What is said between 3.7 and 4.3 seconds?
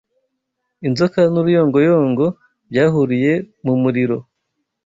muriro